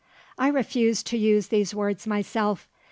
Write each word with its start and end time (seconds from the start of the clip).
I 0.39 0.47
refuse 0.47 1.03
to 1.03 1.15
use 1.15 1.49
these 1.49 1.75
words 1.75 2.07
myself. 2.07 2.67